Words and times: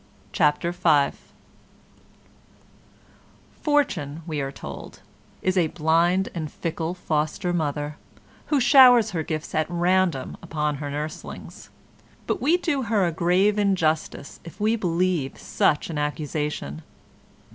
CHAPTER 0.31 0.71
V 0.71 1.15
Fortune, 3.61 4.23
we 4.25 4.41
are 4.41 4.51
told, 4.51 5.01
is 5.43 5.55
a 5.55 5.67
blind 5.67 6.29
and 6.33 6.51
fickle 6.51 6.95
foster 6.95 7.53
mother, 7.53 7.97
who 8.47 8.59
showers 8.59 9.11
her 9.11 9.21
gifts 9.21 9.53
at 9.53 9.69
random 9.69 10.37
upon 10.41 10.77
her 10.77 10.89
nurslings. 10.89 11.69
But 12.25 12.41
we 12.41 12.57
do 12.57 12.81
her 12.81 13.05
a 13.05 13.11
grave 13.11 13.59
injustice 13.59 14.39
if 14.43 14.59
we 14.59 14.75
believe 14.75 15.37
such 15.37 15.91
an 15.91 15.99
accusation. 15.99 16.81